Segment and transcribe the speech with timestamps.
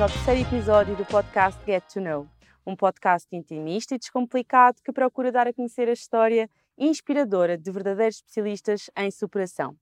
[0.00, 2.26] ao terceiro episódio do podcast Get to Know,
[2.66, 6.48] um podcast intimista e descomplicado que procura dar a conhecer a história
[6.78, 9.76] inspiradora de verdadeiros especialistas em superação.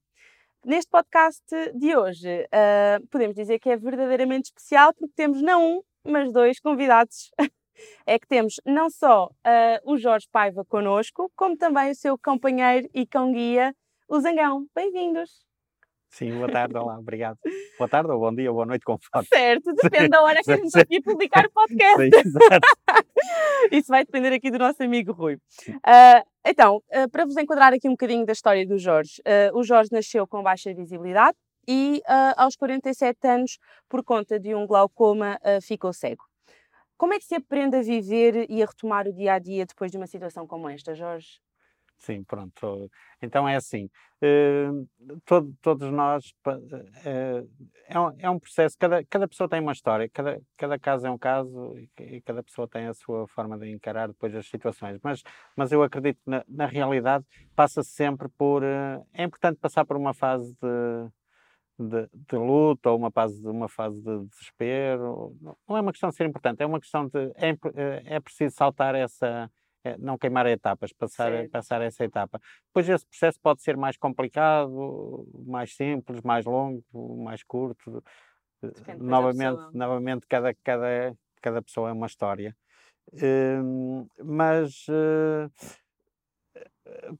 [0.65, 5.81] Neste podcast de hoje, uh, podemos dizer que é verdadeiramente especial porque temos não um,
[6.03, 7.31] mas dois convidados.
[8.05, 12.89] é que temos não só uh, o Jorge Paiva connosco, como também o seu companheiro
[12.93, 13.73] e cão-guia,
[14.09, 14.67] o Zangão.
[14.75, 15.48] Bem-vindos!
[16.09, 17.37] Sim, boa tarde, olá, obrigado.
[17.77, 19.27] Boa tarde, ou bom dia, ou boa noite, conforme.
[19.31, 22.09] Certo, depende da hora que a gente aqui publicar o podcast.
[22.23, 22.31] Sim.
[23.71, 25.35] Isso vai depender aqui do nosso amigo Rui.
[25.35, 29.63] Uh, então, uh, para vos enquadrar aqui um bocadinho da história do Jorge, uh, o
[29.63, 31.37] Jorge nasceu com baixa visibilidade
[31.67, 32.01] e
[32.35, 36.23] aos 47 anos, por conta de um glaucoma, ficou cego.
[36.97, 39.91] Como é que se aprende a viver e a retomar o dia a dia depois
[39.91, 41.39] de uma situação como esta, Jorge?
[41.99, 42.89] Sim, pronto.
[43.21, 43.89] Então é assim,
[44.21, 44.69] eh,
[45.25, 46.33] todo, todos nós,
[47.05, 47.43] eh,
[47.89, 51.11] é, um, é um processo, cada, cada pessoa tem uma história, cada, cada caso é
[51.11, 54.97] um caso e, e cada pessoa tem a sua forma de encarar depois as situações,
[55.03, 55.21] mas,
[55.57, 59.83] mas eu acredito que na, na realidade passa -se sempre por, eh, é importante passar
[59.85, 61.09] por uma fase de,
[61.79, 65.35] de, de luta ou uma fase, uma fase de desespero,
[65.67, 68.95] não é uma questão de ser importante, é uma questão de, é, é preciso saltar
[68.95, 69.49] essa
[69.99, 72.39] não queimar etapas, passar, passar essa etapa.
[72.67, 76.83] Depois esse processo pode ser mais complicado, mais simples, mais longo,
[77.23, 78.03] mais curto.
[78.61, 82.55] Depende novamente, novamente cada, cada, cada pessoa é uma história.
[83.13, 85.49] Uh, mas uh,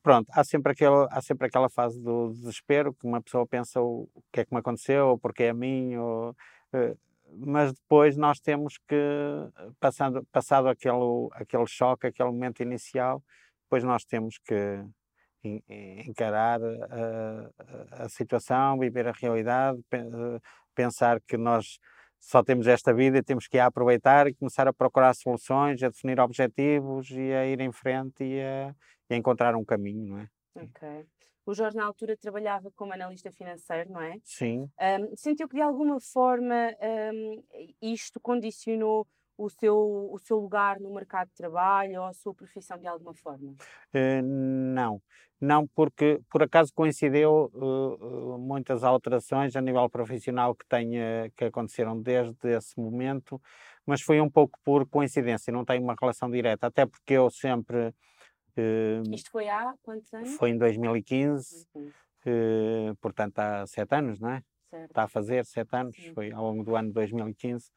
[0.03, 4.07] pronto, há sempre, aquele, há sempre aquela fase do desespero que uma pessoa pensa o,
[4.13, 6.97] o que é que me aconteceu, ou porque é a mim, ou, uh,
[7.37, 8.95] mas depois nós temos que,
[9.79, 13.23] passando, passado aquele, aquele choque, aquele momento inicial,
[13.63, 14.83] depois nós temos que
[16.05, 19.79] encarar a, a situação, viver a realidade,
[20.75, 21.79] pensar que nós
[22.19, 25.89] só temos esta vida e temos que a aproveitar e começar a procurar soluções, a
[25.89, 28.75] definir objetivos e a ir em frente e a,
[29.09, 30.27] e a encontrar um caminho, não é?
[30.55, 31.05] Ok.
[31.45, 34.17] O Jorge, na altura, trabalhava como analista financeiro, não é?
[34.23, 34.69] Sim.
[34.79, 36.75] Um, sentiu que, de alguma forma,
[37.13, 37.43] um,
[37.81, 39.07] isto condicionou
[39.39, 39.75] o seu,
[40.11, 43.55] o seu lugar no mercado de trabalho ou a sua profissão de alguma forma?
[43.95, 45.01] Uh, não,
[45.39, 51.99] não, porque por acaso coincidiu uh, muitas alterações a nível profissional que, tenha, que aconteceram
[51.99, 53.41] desde esse momento,
[53.85, 57.93] mas foi um pouco por coincidência, não tem uma relação direta, até porque eu sempre
[59.13, 60.35] isto foi há quantos anos?
[60.35, 64.43] Foi em 2015, uh, portanto há sete anos, não é?
[64.69, 64.89] Certo.
[64.89, 67.71] Está a fazer sete anos, foi ao longo do ano de 2015.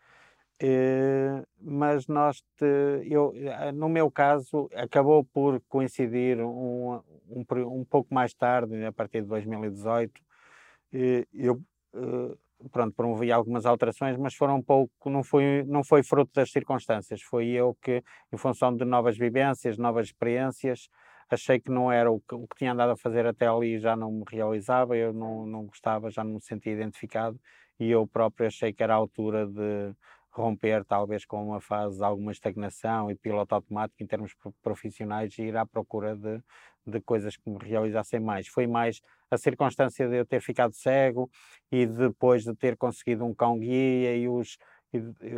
[0.62, 2.64] Uh, mas nós, te,
[3.04, 8.92] eu, eh, no meu caso, acabou por coincidir um, um, um pouco mais tarde, a
[8.92, 10.20] partir de 2018.
[10.94, 11.60] Uh, eu
[12.70, 17.22] pronto, promovi algumas alterações, mas foram um pouco, não foi, não foi fruto das circunstâncias,
[17.22, 18.02] foi eu que,
[18.32, 20.88] em função de novas vivências, novas experiências,
[21.30, 23.96] achei que não era o que, o que tinha andado a fazer até ali, já
[23.96, 27.40] não me realizava, eu não, não gostava, já não me sentia identificado,
[27.80, 29.94] e eu próprio achei que era a altura de
[30.32, 35.42] romper talvez com uma fase de alguma estagnação e piloto automático em termos profissionais e
[35.42, 36.40] ir à procura de,
[36.86, 38.48] de coisas que me realizassem mais.
[38.48, 39.00] Foi mais
[39.30, 41.30] a circunstância de eu ter ficado cego
[41.70, 44.56] e depois de ter conseguido um cão-guia e, os,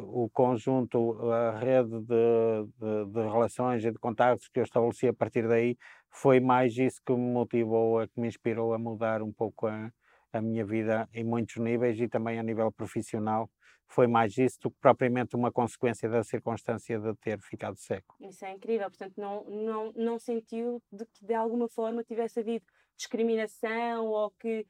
[0.02, 5.14] o conjunto, a rede de, de, de, relações e de contactos que eu estabeleci a
[5.14, 5.76] partir daí,
[6.10, 9.92] foi mais isso que me motivou, que me inspirou a mudar um pouco a,
[10.38, 13.48] a minha vida em muitos níveis e também a nível profissional
[13.86, 18.16] foi mais isso do que propriamente uma consequência da circunstância de ter ficado seco.
[18.20, 22.64] Isso é incrível, portanto não, não, não sentiu de que de alguma forma tivesse havido
[22.96, 24.66] discriminação ou que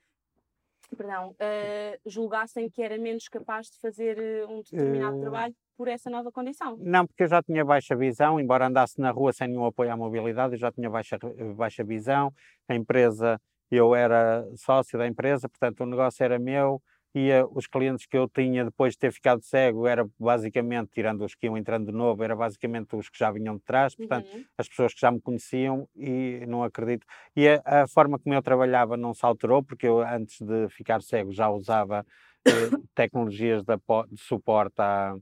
[0.96, 5.20] perdão, uh, julgassem que era menos capaz de fazer uh, um determinado uh...
[5.20, 6.76] trabalho por essa nova condição?
[6.78, 9.96] Não, porque eu já tinha baixa visão, embora andasse na rua sem nenhum apoio à
[9.96, 11.18] mobilidade, eu já tinha baixa,
[11.56, 12.32] baixa visão,
[12.68, 13.40] a empresa,
[13.76, 16.80] eu era sócio da empresa, portanto o negócio era meu,
[17.14, 21.24] e uh, os clientes que eu tinha depois de ter ficado cego era basicamente, tirando
[21.24, 24.28] os que iam entrando de novo, era basicamente os que já vinham de trás, portanto,
[24.34, 24.44] uhum.
[24.58, 27.06] as pessoas que já me conheciam e não acredito.
[27.36, 31.00] E a, a, forma como eu trabalhava não se alterou, porque eu antes de ficar
[31.02, 32.04] cego já usava
[32.48, 33.76] uh, tecnologias de,
[34.10, 35.16] de suporte à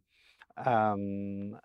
[0.59, 1.57] um,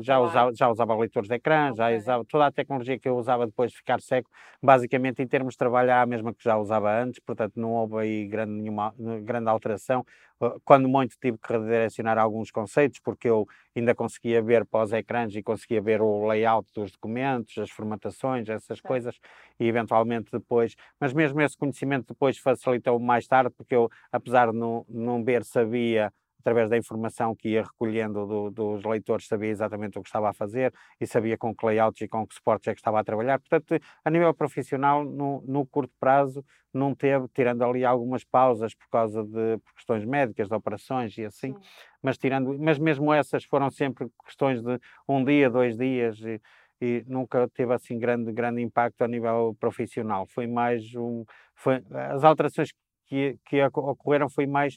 [0.00, 1.76] já, usava, já usava leitores de ecrã, okay.
[1.76, 4.30] já usava toda a tecnologia que eu usava depois de ficar seco,
[4.62, 8.26] basicamente em termos de trabalho a mesma que já usava antes, portanto não houve aí
[8.26, 10.04] grande, nenhuma, grande alteração.
[10.40, 15.42] Uh, quando muito tive que redirecionar alguns conceitos, porque eu ainda conseguia ver pós-ecrãs e
[15.42, 19.18] conseguia ver o layout dos documentos, as formatações, essas coisas,
[19.60, 24.58] e eventualmente depois, mas mesmo esse conhecimento depois facilitou mais tarde, porque eu, apesar de
[24.58, 26.12] não, não ver, sabia
[26.44, 30.32] através da informação que ia recolhendo do, dos leitores, sabia exatamente o que estava a
[30.34, 33.40] fazer e sabia com que layouts e com que suportes é que estava a trabalhar.
[33.40, 38.88] Portanto, a nível profissional, no, no curto prazo, não teve, tirando ali algumas pausas por
[38.90, 41.60] causa de por questões médicas, de operações e assim, Sim.
[42.02, 46.38] mas tirando, mas mesmo essas foram sempre questões de um dia, dois dias e,
[46.78, 50.26] e nunca teve assim grande, grande impacto a nível profissional.
[50.26, 51.24] Foi mais um,
[51.54, 51.82] foi,
[52.12, 52.70] as alterações
[53.06, 54.76] que, que ocorreram foi mais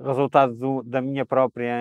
[0.00, 1.72] resultado do, da minha própria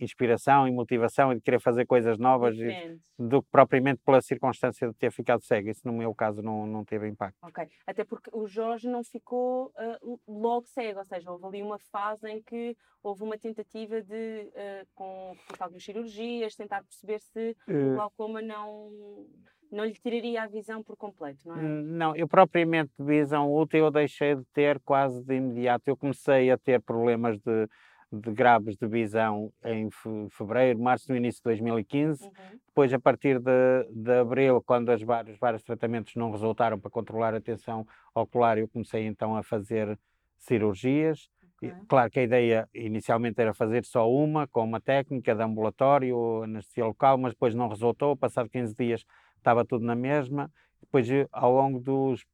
[0.00, 4.88] inspiração e motivação e de querer fazer coisas novas e, do que propriamente pela circunstância
[4.88, 5.68] de ter ficado cego.
[5.68, 7.36] Isso, no meu caso, não, não teve impacto.
[7.42, 7.68] Ok.
[7.86, 9.72] Até porque o Jorge não ficou
[10.02, 14.50] uh, logo cego, ou seja, houve ali uma fase em que houve uma tentativa de,
[14.52, 19.26] uh, com, com algumas cirurgias, tentar perceber se uh, o glaucoma não
[19.70, 21.62] não lhe tiraria a visão por completo, não é?
[21.62, 25.88] Hum, não, eu propriamente visão útil eu deixei de ter quase de imediato.
[25.88, 27.68] Eu comecei a ter problemas de,
[28.12, 29.88] de graves de visão em
[30.30, 32.24] fevereiro, março, no início de 2015.
[32.24, 32.30] Uhum.
[32.66, 37.34] Depois, a partir de, de abril, quando os vários, vários tratamentos não resultaram para controlar
[37.34, 39.98] a tensão ocular, eu comecei então a fazer
[40.38, 41.28] cirurgias.
[41.56, 41.72] Okay.
[41.88, 46.84] Claro que a ideia inicialmente era fazer só uma, com uma técnica de ambulatório, anestesia
[46.84, 48.14] local, mas depois não resultou.
[48.14, 49.06] Passado 15 dias
[49.46, 50.50] estava tudo na mesma.
[50.80, 52.24] Depois, eh, ao longo dos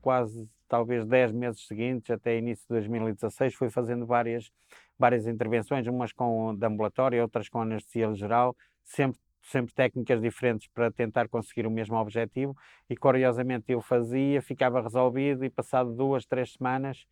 [0.00, 4.50] quase, talvez, 10 meses seguintes, até início de 2016, fui fazendo várias,
[4.98, 10.88] várias intervenções, umas com de ambulatório, outras com anestesia geral, sempre sempre técnicas diferentes para
[10.92, 12.56] tentar conseguir o mesmo objetivo.
[12.88, 17.04] E curiosamente eu fazia, ficava resolvido e passado duas, três semanas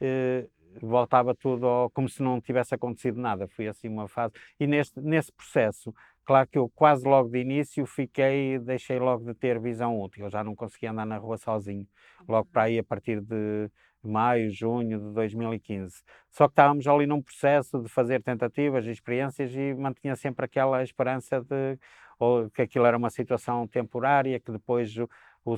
[0.00, 0.48] eh,
[0.82, 4.34] voltava tudo ao, como se não tivesse acontecido nada, foi assim uma fase.
[4.58, 5.94] E neste, nesse processo
[6.26, 10.30] Claro que eu quase logo de início fiquei, deixei logo de ter visão útil, eu
[10.30, 11.86] já não conseguia andar na rua sozinho,
[12.28, 12.66] logo para uhum.
[12.66, 13.70] aí a partir de
[14.02, 16.02] maio, junho de 2015.
[16.30, 20.82] Só que estávamos ali num processo de fazer tentativas e experiências e mantinha sempre aquela
[20.82, 21.78] esperança de
[22.18, 25.08] ou, que aquilo era uma situação temporária, que depois o,
[25.44, 25.56] o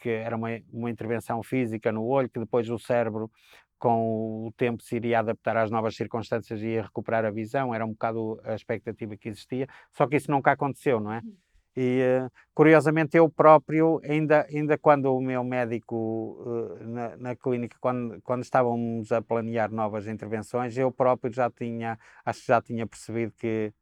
[0.00, 3.30] que era uma, uma intervenção física no olho, que depois o cérebro
[3.78, 7.84] com o tempo se iria adaptar às novas circunstâncias e ia recuperar a visão, era
[7.84, 11.20] um bocado a expectativa que existia, só que isso nunca aconteceu, não é?
[11.20, 11.36] Uhum.
[11.80, 17.76] E uh, curiosamente eu próprio, ainda, ainda quando o meu médico uh, na, na, clínica,
[17.80, 22.84] quando, quando estávamos a planear novas intervenções, eu próprio já tinha, acho que já tinha
[22.84, 23.72] percebido que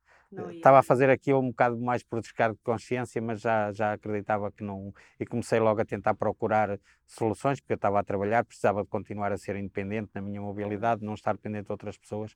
[0.53, 4.51] Estava a fazer aquilo um bocado mais por descargo de consciência, mas já, já acreditava
[4.51, 4.93] que não.
[5.19, 9.33] E comecei logo a tentar procurar soluções, porque eu estava a trabalhar, precisava de continuar
[9.33, 12.35] a ser independente na minha mobilidade, não estar dependente de outras pessoas.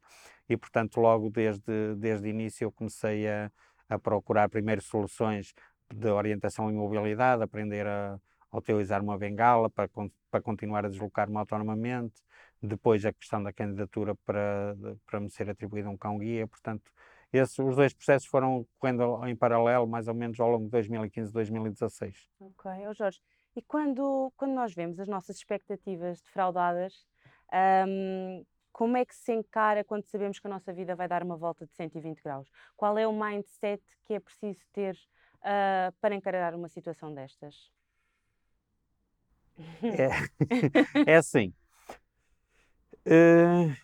[0.48, 3.50] E, portanto, logo desde, desde o início eu comecei a,
[3.88, 5.52] a procurar primeiro soluções
[5.92, 8.18] de orientação e mobilidade, aprender a,
[8.50, 9.88] a utilizar uma bengala para,
[10.30, 12.22] para continuar a deslocar-me autonomamente.
[12.62, 14.76] Depois a questão da candidatura para,
[15.06, 16.90] para me ser atribuído um cão-guia, portanto
[17.32, 21.30] esses, os dois processos foram correndo em paralelo, mais ou menos ao longo de 2015
[21.30, 22.28] e 2016.
[22.40, 23.20] Ok, oh Jorge,
[23.56, 27.06] e quando, quando nós vemos as nossas expectativas defraudadas,
[27.86, 31.36] um, como é que se encara quando sabemos que a nossa vida vai dar uma
[31.36, 32.48] volta de 120 graus?
[32.76, 34.96] Qual é o mindset que é preciso ter
[35.38, 37.70] uh, para encarar uma situação destas?
[39.82, 40.08] É,
[41.12, 41.52] é assim.
[43.06, 43.74] Uh,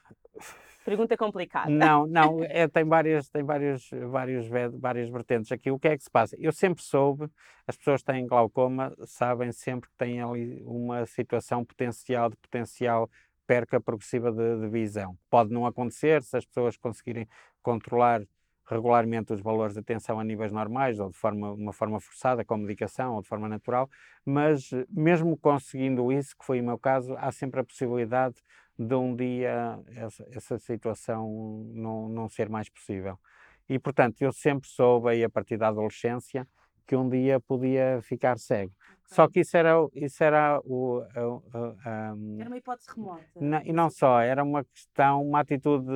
[0.87, 1.69] Pergunta complicada.
[1.69, 5.69] Não, não, é, tem, várias, tem vários, vários, várias vertentes aqui.
[5.69, 6.37] O que é que se passa?
[6.39, 7.29] Eu sempre soube,
[7.67, 13.11] as pessoas que têm glaucoma sabem sempre que têm ali uma situação potencial, de potencial
[13.49, 15.19] perca progressiva de, de visão.
[15.29, 17.29] Pode não acontecer se as pessoas conseguirem
[17.63, 18.23] controlar
[18.65, 22.57] regularmente os valores de atenção a níveis normais, ou de forma, uma forma forçada, com
[22.57, 23.91] medicação, ou de forma natural,
[24.25, 28.37] mas mesmo conseguindo isso, que foi o meu caso, há sempre a possibilidade
[28.79, 33.19] de um dia essa, essa situação não, não ser mais possível.
[33.69, 36.47] E, portanto, eu sempre soube, aí, a partir da adolescência,
[36.87, 38.73] que um dia podia ficar cego.
[38.73, 39.17] Okay.
[39.17, 41.03] Só que isso era, isso era o.
[42.39, 43.25] era uma hipótese remota.
[43.41, 45.91] Não, e não só, era uma questão, uma atitude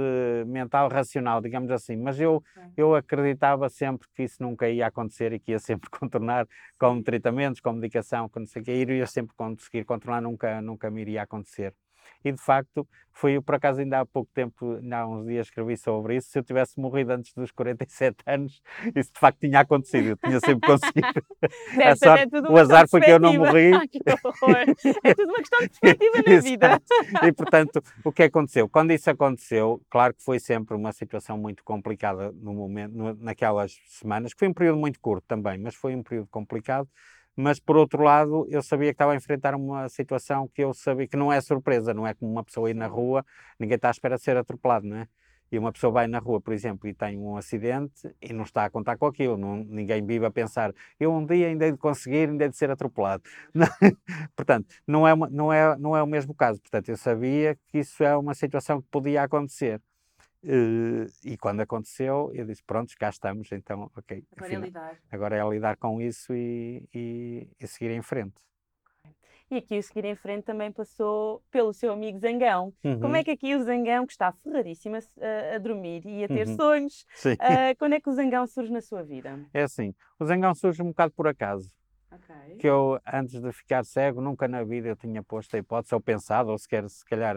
[0.47, 1.97] mental racional, digamos assim.
[1.97, 2.73] Mas eu, okay.
[2.77, 6.47] eu acreditava sempre que isso nunca ia acontecer e que ia sempre contornar
[6.79, 10.91] com tratamentos, com medicação, com não sei o que, iria sempre conseguir controlar, nunca, nunca
[10.91, 11.73] me iria acontecer
[12.25, 16.17] e de facto foi, por acaso ainda há pouco tempo, há uns dias escrevi sobre
[16.17, 18.63] isso, se eu tivesse morrido antes dos 47 anos,
[18.97, 21.27] isso de facto tinha acontecido, eu tinha sempre conseguido.
[22.03, 23.73] sorte, é o azar foi que eu não morri.
[25.05, 26.83] é tudo uma questão de perspectiva na vida.
[27.27, 28.69] e portanto, o que aconteceu?
[28.69, 34.33] Quando isso aconteceu, claro que foi sempre uma situação muito complicada no momento, naquelas semanas,
[34.33, 36.89] que foi um período muito curto também, mas foi um período complicado,
[37.41, 41.09] mas por outro lado eu sabia que estava a enfrentar uma situação que eu sabia
[41.09, 43.25] que não é surpresa, não é como uma pessoa ir na rua,
[43.59, 45.09] ninguém está à espera de ser atropelado, não é?
[45.53, 48.65] E uma pessoa vai na rua, por exemplo, e tem um acidente e não está
[48.65, 49.37] a contar com aquilo.
[49.37, 52.57] Não, ninguém vive a pensar, eu um dia ainda hei de conseguir, ainda hei de
[52.57, 53.25] ser atropelado.
[54.37, 56.61] Portanto, não é, uma, não, é, não é o mesmo caso.
[56.61, 59.83] Portanto, eu sabia que isso é uma situação que podia acontecer.
[60.43, 64.25] Uh, e quando aconteceu, eu disse: Pronto, cá estamos, então, ok.
[64.33, 64.99] Agora afinal, é lidar.
[65.11, 68.35] Agora é lidar com isso e, e, e seguir em frente.
[69.51, 72.73] E aqui o seguir em frente também passou pelo seu amigo Zangão.
[72.85, 73.01] Uhum.
[73.01, 76.47] Como é que aqui o Zangão, que está ferradíssimo a, a dormir e a ter
[76.47, 76.57] uhum.
[76.57, 79.41] sonhos, uh, quando é que o Zangão surge na sua vida?
[79.53, 81.69] É assim, o Zangão surge um bocado por acaso.
[82.13, 82.57] Okay.
[82.59, 86.01] Que eu, antes de ficar cego, nunca na vida eu tinha posto a hipótese, ou
[86.01, 87.37] pensado, ou sequer, se calhar,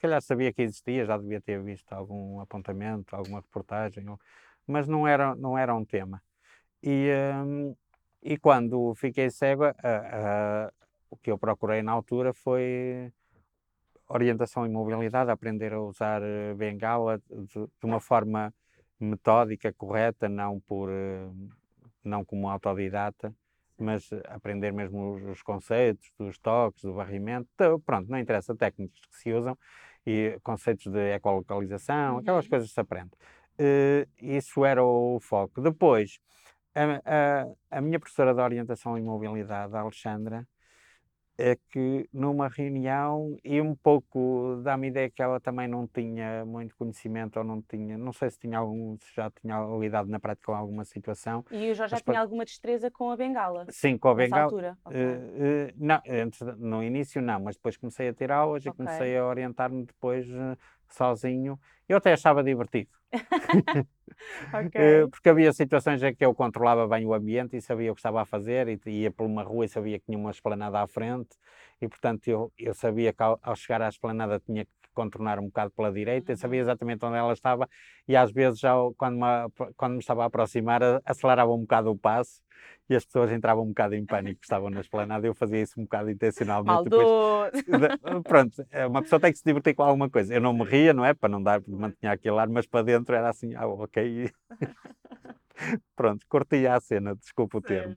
[0.00, 4.02] se calhar sabia que existia, já devia ter visto algum apontamento, alguma reportagem,
[4.66, 6.22] mas não era, não era um tema.
[6.82, 7.10] E,
[7.44, 7.76] um,
[8.22, 9.64] e quando fiquei cego,
[11.10, 13.12] o que eu procurei na altura foi
[14.08, 18.54] orientação e mobilidade, aprender a usar eh, bengala de, de uma forma
[18.98, 21.28] metódica, correta, não por eh,
[22.02, 23.34] não como autodidata,
[23.78, 27.48] mas aprender mesmo os, os, conceitos dos toques, do varrimento,
[27.84, 29.56] pronto, não interessa técnicas que se usam
[30.06, 32.18] e conceitos de ecolocalização, uhum.
[32.20, 33.10] aquelas coisas que se aprende.
[33.58, 35.60] Uh, isso era o foco.
[35.60, 36.18] Depois,
[36.74, 40.46] a, a, a minha professora de orientação e mobilidade, a Alexandra,
[41.40, 46.76] é que numa reunião e um pouco dá-me ideia que ela também não tinha muito
[46.76, 50.46] conhecimento ou não tinha, não sei se tinha algum, se já tinha lidado na prática
[50.46, 51.44] com alguma situação.
[51.50, 53.66] E o Jorge já tinha alguma destreza com a bengala?
[53.70, 54.44] Sim, com a bengala.
[54.44, 54.78] Altura.
[54.84, 55.00] Okay.
[55.00, 58.70] Uh, uh, não, antes, no início não, mas depois comecei a ter aulas okay.
[58.70, 60.56] e comecei a orientar-me depois uh,
[60.88, 61.58] sozinho.
[61.88, 62.99] Eu até achava divertido.
[64.66, 65.06] okay.
[65.10, 68.22] Porque havia situações em que eu controlava bem o ambiente e sabia o que estava
[68.22, 71.30] a fazer e ia por uma rua e sabia que tinha uma esplanada à frente
[71.80, 75.46] e portanto eu, eu sabia que ao, ao chegar à esplanada tinha que contornar um
[75.46, 76.36] bocado pela direita, uhum.
[76.36, 77.68] sabia exatamente onde ela estava
[78.06, 81.96] e às vezes já quando me, quando me estava a aproximar acelerava um bocado o
[81.96, 82.42] passo
[82.88, 85.84] e as pessoas entravam um bocado em pânico, estavam na esplanada, eu fazia isso um
[85.84, 86.90] bocado intencionalmente.
[86.90, 87.52] Depois,
[88.24, 90.34] pronto, é, uma pessoa tem que se divertir com alguma coisa.
[90.34, 91.14] Eu não me ria, não é?
[91.14, 94.30] Para não dar, mantinha aquele ar, mas para dentro era assim, ah, ok.
[95.94, 97.96] pronto, curtia a cena, desculpa o termo.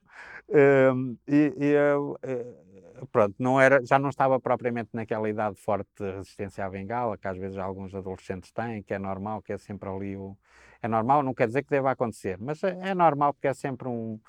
[0.50, 2.73] Um, e, e eu, eh,
[3.12, 7.28] pronto, não era, já não estava propriamente naquela idade forte de resistência à bengala, que
[7.28, 10.38] às vezes alguns adolescentes têm, que é normal, que é sempre ali o.
[10.82, 13.88] É normal, não quer dizer que deva acontecer, mas é, é normal porque é sempre
[13.88, 14.20] um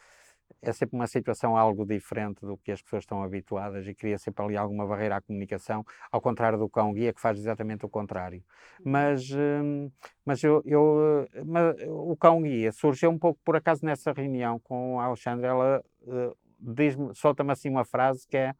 [0.63, 4.45] é sempre uma situação algo diferente do que as pessoas estão habituadas e cria sempre
[4.45, 8.43] ali alguma barreira à comunicação, ao contrário do cão guia que faz exatamente o contrário.
[8.81, 8.93] Uhum.
[8.93, 9.91] Mas, hum,
[10.25, 14.99] mas, eu, eu mas o cão guia surgiu um pouco por acaso nessa reunião com
[15.01, 16.35] a Alexandra, ela diz-me,
[17.15, 18.55] solta-me assim uma frase que é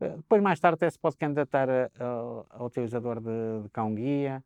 [0.00, 3.94] uh, depois mais tarde até se pode candidatar a, a, a utilizador de, de cão
[3.94, 4.42] guia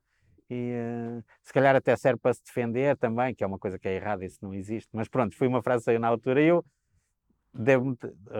[0.51, 3.89] e uh, se calhar até serve para se defender também, que é uma coisa que
[3.89, 4.91] é errada, isso não existe.
[4.93, 6.65] Mas pronto, foi uma frase que saiu na altura e eu
[7.55, 7.97] devo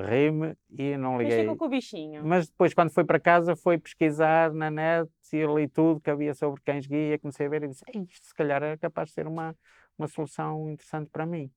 [0.09, 1.37] ri-me e não liguei.
[1.37, 2.25] Mas ficou com o bichinho.
[2.25, 6.35] Mas depois, quando foi para casa, foi pesquisar na net e li tudo que havia
[6.35, 9.27] sobre cães guia, comecei a ver e disse, isto se calhar é capaz de ser
[9.27, 9.55] uma,
[9.99, 11.51] uma solução interessante para mim.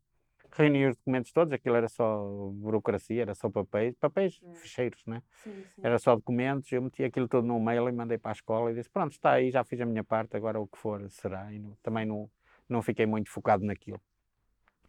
[0.57, 4.53] Reuni os documentos todos, aquilo era só burocracia, era só papéis, papéis é.
[4.53, 5.21] fecheiros, né?
[5.43, 5.81] Sim, sim.
[5.83, 8.73] Era só documentos, eu meti aquilo tudo num mail e mandei para a escola e
[8.73, 11.51] disse, pronto, está aí, já fiz a minha parte, agora o que for será.
[11.53, 12.29] E não, também não,
[12.69, 14.01] não fiquei muito focado naquilo.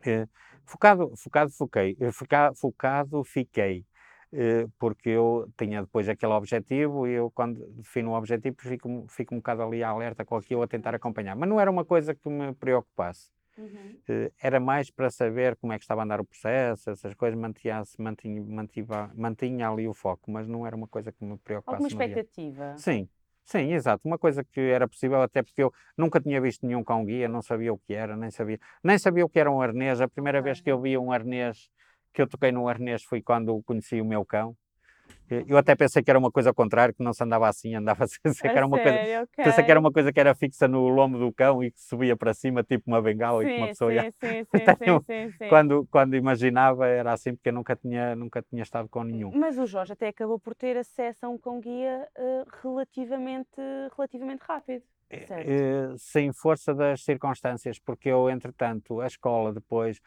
[0.07, 0.29] Eh,
[0.65, 3.85] focado, focado, foquei, eh, foca, focado fiquei,
[4.33, 9.35] eh, porque eu tinha depois aquele objetivo e eu quando defino o objetivo fico, fico
[9.35, 12.29] um bocado ali alerta com aquilo a tentar acompanhar, mas não era uma coisa que
[12.29, 13.31] me preocupasse.
[13.59, 13.99] Uhum.
[14.41, 17.83] era mais para saber como é que estava a andar o processo, essas coisas, mantinha,
[17.99, 21.83] mantinha, mantinha, mantinha ali o foco, mas não era uma coisa que me preocupasse.
[21.83, 22.77] Alguma expectativa?
[22.77, 23.09] Sim,
[23.47, 24.03] Sim, exato.
[24.05, 27.41] Uma coisa que era possível, até porque eu nunca tinha visto nenhum cão guia, não
[27.41, 30.01] sabia o que era, nem sabia, nem sabia o que era um arnês.
[30.01, 31.71] A primeira vez que eu vi um arnês,
[32.13, 34.57] que eu toquei num arnês, foi quando conheci o meu cão.
[35.47, 38.04] Eu até pensei que era uma coisa ao contrário, que não se andava assim, andava
[38.04, 38.99] assim, que era uma sério?
[38.99, 39.45] coisa, okay.
[39.45, 42.16] pensei que era uma coisa que era fixa no lombo do cão e que subia
[42.16, 44.02] para cima, tipo uma bengala sim, e que uma pessoa sim, ia...
[44.02, 44.45] Sim, sim,
[45.06, 49.02] sim, sim, Quando, quando imaginava era assim, porque eu nunca tinha, nunca tinha estado com
[49.02, 49.33] nenhum.
[49.35, 53.61] Mas o Jorge até acabou por ter acesso a um cão-guia uh, relativamente,
[53.97, 54.83] relativamente rápido.
[55.09, 55.49] Certo.
[55.49, 60.00] Uh, sem força das circunstâncias, porque eu, entretanto, a escola depois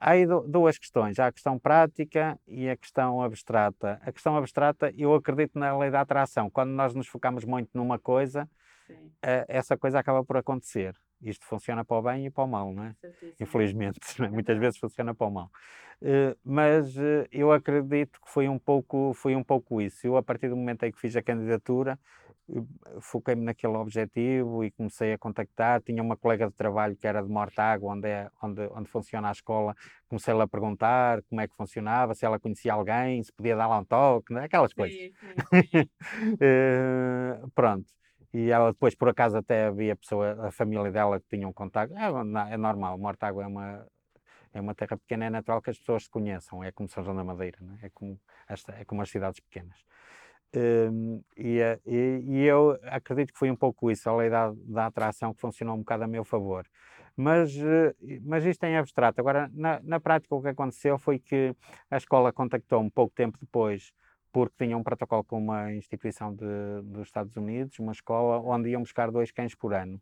[0.00, 1.18] há aí duas questões.
[1.18, 4.00] Há a questão prática e a questão abstrata.
[4.02, 6.50] A questão abstrata, eu acredito na lei da atração.
[6.50, 8.48] Quando nós nos focamos muito numa coisa,
[8.90, 10.96] uh, essa coisa acaba por acontecer.
[11.22, 12.94] Isto funciona para o bem e para o mal, não é?
[13.40, 14.30] Infelizmente, não é?
[14.30, 15.50] muitas vezes funciona para o mal.
[16.00, 20.06] Uh, mas uh, eu acredito que foi um pouco, foi um pouco isso.
[20.06, 21.98] Eu, a partir do momento em que fiz a candidatura,
[23.00, 25.80] foquei-me naquele objetivo e comecei a contactar.
[25.82, 29.32] Tinha uma colega de trabalho que era de Mortágua, onde, é, onde, onde funciona a
[29.32, 29.76] escola.
[30.08, 33.78] Comecei-lhe a perguntar como é que funcionava, se ela conhecia alguém, se podia dar lá
[33.78, 34.44] um toque, né?
[34.44, 34.96] aquelas coisas.
[34.96, 35.80] Sim, sim.
[36.34, 37.86] uh, pronto.
[38.32, 41.92] E ela depois, por acaso, até havia pessoa, a família dela que tinha um contato.
[41.94, 43.86] É, é normal, Mortágua é uma,
[44.52, 46.62] é uma terra pequena, é natural que as pessoas se conheçam.
[46.62, 47.78] É como São João da Madeira, né?
[47.82, 49.84] é, como esta, é como as cidades pequenas.
[50.54, 54.86] Um, e, e, e, eu acredito que foi um pouco isso, a lei da, da
[54.86, 56.66] atração que funcionou um bocado a meu favor.
[57.16, 59.20] Mas, eh, mas isto em abstrato.
[59.20, 61.54] Agora, na, na prática, o que aconteceu foi que
[61.90, 63.92] a escola contactou-me pouco tempo depois,
[64.32, 66.44] porque tinha um protocolo com uma instituição de,
[66.84, 70.00] dos Estados Unidos, uma escola onde iam buscar dois cães por ano.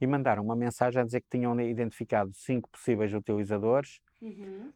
[0.00, 4.72] E mandaram uma mensagem a dizer que tinham identificado cinco possíveis utilizadores uhum.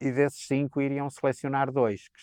[0.00, 2.22] e desses cinco iriam selecionar dois que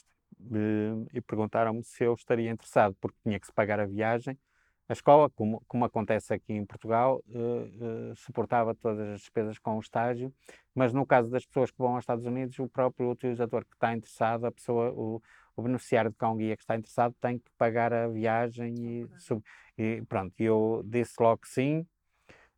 [1.14, 4.38] e perguntaram-me se eu estaria interessado, porque tinha que se pagar a viagem.
[4.92, 9.78] A escola, como, como acontece aqui em Portugal, uh, uh, suportava todas as despesas com
[9.78, 10.34] o estágio,
[10.76, 13.94] mas no caso das pessoas que vão aos Estados Unidos, o próprio utilizador que está
[13.94, 15.22] interessado, a pessoa, o,
[15.56, 19.20] o beneficiário de cão guia que está interessado, tem que pagar a viagem e, okay.
[19.20, 19.42] sub,
[19.78, 20.34] e pronto.
[20.38, 21.88] eu disse logo que sim,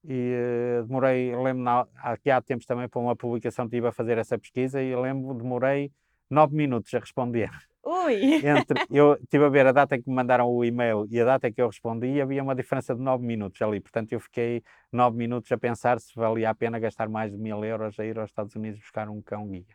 [0.04, 0.34] e
[0.82, 4.82] uh, demorei, lembro, aqui há tempos também para uma publicação estive a fazer essa pesquisa
[4.82, 5.92] e lembro, demorei
[6.34, 7.50] nove minutos a responder.
[7.84, 8.36] Ui!
[8.36, 11.26] Entre, eu estive a ver a data em que me mandaram o e-mail e a
[11.26, 13.80] data em que eu respondi havia uma diferença de 9 minutos ali.
[13.82, 17.64] Portanto, eu fiquei 9 minutos a pensar se valia a pena gastar mais de mil
[17.64, 19.66] euros a ir aos Estados Unidos buscar um cão guia.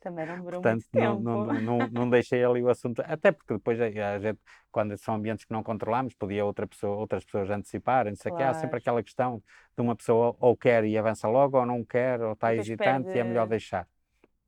[0.00, 1.20] Também não demorou Portanto, muito tempo.
[1.20, 5.14] Não, não, não, não, deixei ali o assunto, até porque depois a gente, quando são
[5.14, 8.36] ambientes que não controlamos, podia outra pessoa, outras pessoas anteciparem, claro.
[8.36, 9.40] que há sempre aquela questão
[9.76, 13.18] de uma pessoa ou quer e avança logo, ou não quer, ou está hesitante perde...
[13.18, 13.86] e é melhor deixar.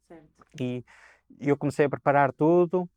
[0.09, 0.47] Certo.
[0.61, 0.85] E
[1.41, 2.89] eu comecei a preparar tudo,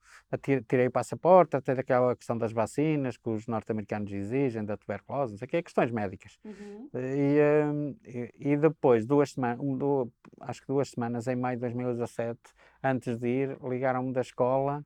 [0.67, 5.38] tirei o passaporte, até daquela questão das vacinas que os norte-americanos exigem, da tuberculose, não
[5.38, 6.38] sei o que, questões médicas.
[6.43, 6.89] Uhum.
[6.93, 12.39] Hum, e, e, depois, duas semanas, um, acho que duas semanas, em maio de 2017,
[12.84, 14.86] antes de ir, ligaram-me da escola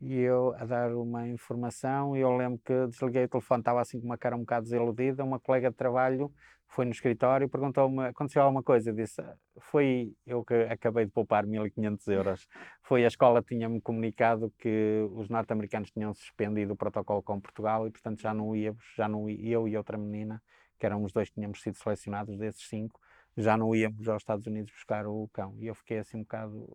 [0.00, 4.00] e eu a dar uma informação e eu lembro que desliguei o telefone, estava assim
[4.00, 6.32] com uma cara um bocado desiludida, uma colega de trabalho
[6.70, 8.90] foi no escritório e perguntou-me, aconteceu alguma coisa?
[8.90, 9.20] Eu disse,
[9.58, 12.46] foi eu que acabei de poupar 1500 euros.
[12.82, 17.90] Foi a escola tinha-me comunicado que os norte-americanos tinham suspendido o protocolo com Portugal e,
[17.90, 20.40] portanto, já não íamos, já não eu e outra menina,
[20.78, 23.00] que eram os dois que tínhamos sido selecionados desses cinco,
[23.36, 25.56] já não íamos aos Estados Unidos buscar o cão.
[25.58, 26.68] E eu fiquei assim um bocado,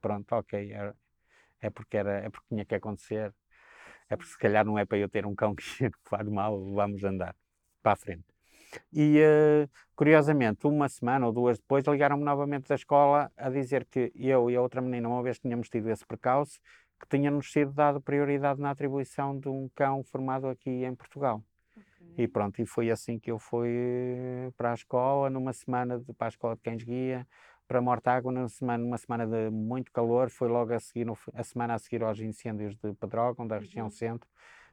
[0.00, 0.94] pronto, ok, é,
[1.60, 3.34] é porque, era, é porque tinha que acontecer.
[4.08, 7.02] É porque se calhar não é para eu ter um cão que faz mal, vamos
[7.04, 7.34] andar
[7.82, 8.24] para a frente.
[8.92, 14.12] E, uh, curiosamente, uma semana ou duas depois, ligaram-me novamente da escola a dizer que
[14.14, 16.60] eu e a outra menina, uma vez tínhamos tido esse percalço,
[17.00, 21.42] que tinha-nos sido dado prioridade na atribuição de um cão formado aqui em Portugal.
[21.76, 22.24] Okay.
[22.24, 23.70] E pronto, e foi assim que eu fui
[24.56, 27.26] para a escola, numa semana de, para a escola de cães guia,
[27.70, 31.74] para Mortágua, numa semana, numa semana de muito calor, foi logo a seguir, a semana
[31.74, 33.90] a seguir aos incêndios de Pedrógão, da região uhum.
[33.92, 34.28] centro,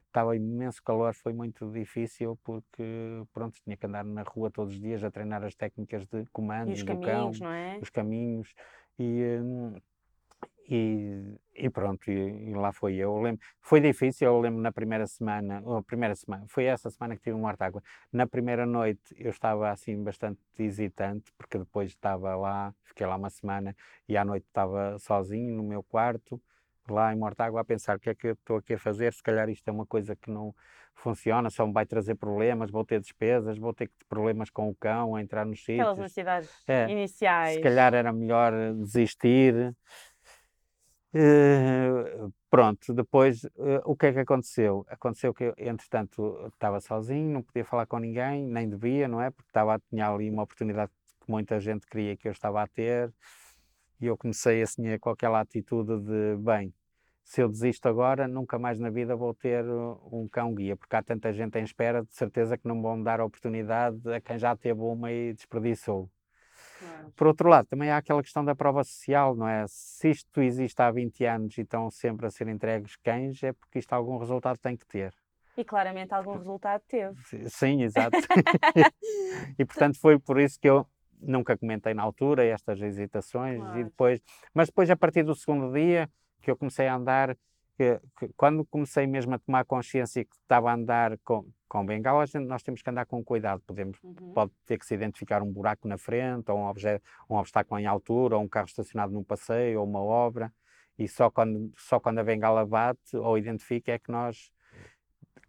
[0.08, 2.82] estava imenso calor, foi muito difícil porque,
[3.32, 6.74] pronto, tinha que andar na rua todos os dias a treinar as técnicas de comando
[6.74, 7.78] do cão, é?
[7.80, 8.52] os caminhos
[8.98, 9.76] e, hum,
[10.68, 13.18] e, e pronto, e, e, lá foi eu.
[13.18, 17.22] lembro, foi difícil, eu lembro na primeira semana, ou primeira semana, foi essa semana que
[17.22, 17.82] tive um água.
[18.12, 23.30] Na primeira noite eu estava assim bastante hesitante, porque depois estava lá, fiquei lá uma
[23.30, 23.74] semana
[24.06, 26.40] e à noite estava sozinho no meu quarto
[26.92, 29.22] lá em Mortágua a pensar o que é que eu estou aqui a fazer, se
[29.22, 30.54] calhar isto é uma coisa que não
[30.94, 35.14] funciona, só me vai trazer problemas, vou ter despesas, vou ter problemas com o cão,
[35.14, 35.80] a entrar nos sítios.
[35.80, 37.54] Aquelas necessidades é, iniciais.
[37.54, 39.74] Se calhar era melhor desistir.
[41.14, 44.84] Uh, pronto, depois uh, o que é que aconteceu?
[44.88, 49.30] Aconteceu que eu, entretanto, estava sozinho, não podia falar com ninguém, nem devia, não é?
[49.30, 53.12] Porque estava, tinha ali uma oportunidade que muita gente queria que eu estava a ter,
[54.00, 56.72] e eu comecei assim com aquela atitude de, bem,
[57.24, 61.02] se eu desisto agora, nunca mais na vida vou ter uh, um cão-guia, porque há
[61.02, 64.56] tanta gente em espera, de certeza que não vão dar a oportunidade a quem já
[64.56, 66.10] teve uma e desperdiçou.
[66.78, 67.12] Claro.
[67.16, 69.64] Por outro lado, também há aquela questão da prova social, não é?
[69.68, 73.78] Se isto existe há 20 anos e estão sempre a ser entregues cães, é porque
[73.78, 75.14] isto algum resultado tem que ter.
[75.56, 77.16] E claramente algum resultado teve.
[77.50, 78.16] Sim, exato.
[79.58, 80.86] e portanto foi por isso que eu
[81.20, 83.80] nunca comentei na altura estas hesitações claro.
[83.80, 84.22] e depois,
[84.54, 86.08] mas depois a partir do segundo dia
[86.40, 87.36] que eu comecei a andar,
[87.78, 92.24] que, que, quando comecei mesmo a tomar consciência que estava a andar com, com bengala,
[92.44, 93.62] nós temos que andar com cuidado.
[93.64, 94.32] Podemos, uhum.
[94.34, 97.86] Pode ter que se identificar um buraco na frente, ou um, objeto, um obstáculo em
[97.86, 100.52] altura, ou um carro estacionado num passeio, ou uma obra,
[100.98, 104.50] e só quando, só quando a bengala bate ou identifica é que nós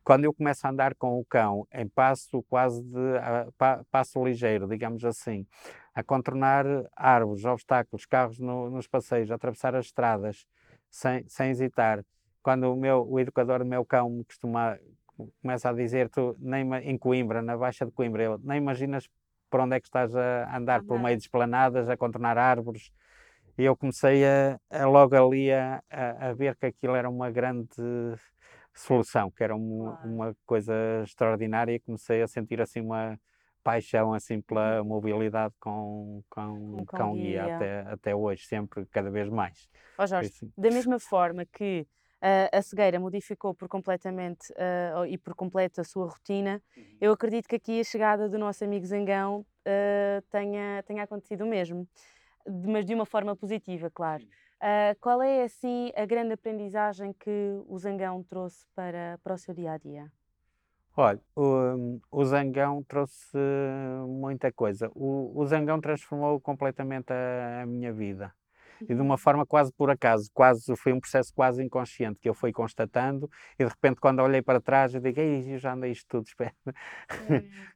[0.03, 4.23] quando eu começo a andar com o cão em passo quase de a, pa, passo
[4.23, 5.45] ligeiro, digamos assim,
[5.93, 6.65] a contornar
[6.95, 10.47] árvores, obstáculos, carros no, nos passeios, a atravessar as estradas
[10.89, 12.03] sem, sem hesitar,
[12.41, 14.77] quando o meu o educador do meu cão me costuma
[15.41, 19.09] começa a dizer tu nem em Coimbra, na Baixa de Coimbra, eu, nem imaginas
[19.49, 22.91] por onde é que estás a andar, por meio de esplanadas, a contornar árvores.
[23.57, 27.67] E eu comecei a, a logo ali a, a, ver que aquilo era uma grande
[28.73, 30.73] solução, que era um, uma coisa
[31.03, 33.19] extraordinária e comecei a sentir assim uma
[33.61, 34.87] paixão assim pela uhum.
[34.87, 39.69] mobilidade com, com, com, com guia, guia até, até hoje, sempre cada vez mais.
[39.97, 40.51] Oh Jorge, assim.
[40.57, 41.85] da mesma forma que
[42.21, 46.83] uh, a cegueira modificou por completamente uh, e por completo a sua rotina, uhum.
[47.01, 51.47] eu acredito que aqui a chegada do nosso amigo Zangão uh, tenha, tenha acontecido o
[51.47, 51.87] mesmo,
[52.47, 54.23] mas de uma forma positiva, claro.
[54.61, 59.53] Uh, qual é, assim, a grande aprendizagem que o Zangão trouxe para, para o seu
[59.53, 60.11] dia a dia?
[60.97, 63.37] Olha, o, o Zangão trouxe
[64.05, 64.91] muita coisa.
[64.93, 68.33] O, o Zangão transformou completamente a, a minha vida
[68.87, 72.33] e de uma forma quase por acaso, quase foi um processo quase inconsciente que eu
[72.33, 75.91] fui constatando e de repente quando olhei para trás eu digo, Ei, eu já andei
[75.91, 76.53] isto tudo, espera,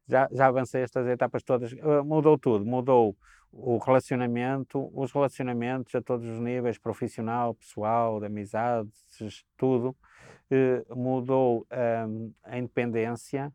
[0.08, 3.16] já, já avancei estas etapas todas, uh, mudou tudo, mudou
[3.52, 9.96] o relacionamento, os relacionamentos a todos os níveis, profissional, pessoal, de amizades, tudo,
[10.50, 11.68] uh, mudou
[12.08, 13.54] um, a independência,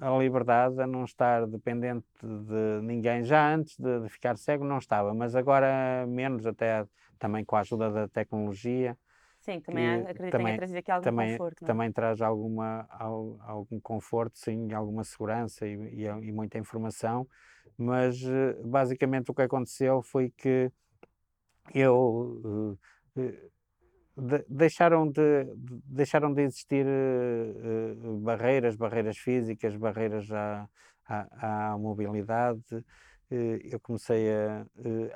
[0.00, 3.22] a, liberdade a não estar dependente de ninguém.
[3.24, 6.86] Já antes de, de, ficar cego não estava, mas agora menos, até
[7.18, 8.96] também com a ajuda da tecnologia.
[9.40, 11.64] Sim, também acredito que tenha trazido aqui algum também, conforto.
[11.64, 11.66] É?
[11.66, 12.86] Também traz alguma,
[13.40, 17.26] algum conforto, sim, alguma segurança e, e, e muita informação,
[17.76, 20.70] mas eh, basicamente o que aconteceu foi que
[21.74, 22.78] eu uh,
[24.32, 25.46] de, deixaram, de,
[25.84, 30.68] deixaram de existir uh, uh, barreiras, barreiras físicas, barreiras à,
[31.06, 32.62] à, à mobilidade.
[33.30, 34.66] Uh, eu comecei a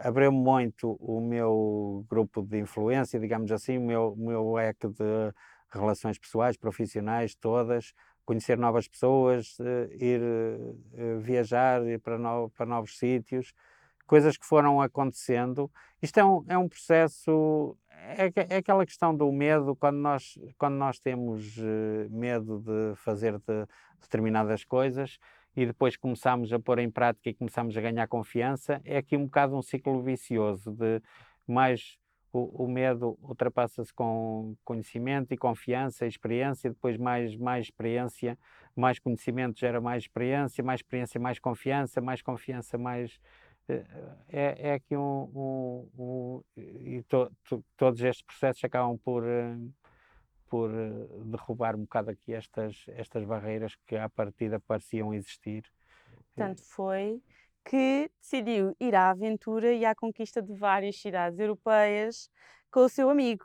[0.08, 5.32] abrir muito o meu grupo de influência, digamos assim, o meu, o meu leque de
[5.70, 7.92] relações pessoais, profissionais, todas,
[8.24, 9.56] conhecer novas pessoas,
[9.98, 10.20] ir
[11.20, 13.52] viajar ir para, no, para novos sítios,
[14.06, 15.70] coisas que foram acontecendo.
[16.00, 17.76] Isto é um, é um processo
[18.18, 23.38] é, é, aquela questão do medo, quando nós, quando nós temos uh, medo de fazer
[23.38, 23.66] de
[24.00, 25.18] determinadas coisas
[25.56, 29.24] e depois começamos a pôr em prática e começamos a ganhar confiança, é aqui um
[29.24, 31.00] bocado um ciclo vicioso de
[31.46, 31.98] mais
[32.36, 38.38] o, o medo ultrapassa-se com conhecimento e confiança e experiência, depois mais, mais experiência,
[38.74, 43.18] mais conhecimento gera mais experiência, mais experiência, mais confiança, mais confiança, mais
[43.68, 49.56] é, é aqui um, um, um e to, to, todos estes processos acabam por eh,
[50.48, 55.64] por eh, derrubar um bocado aqui estas estas barreiras que à partida pareciam existir.
[56.34, 57.20] Tanto foi
[57.64, 62.30] que decidiu ir à aventura e à conquista de várias cidades europeias
[62.70, 63.44] com o seu amigo.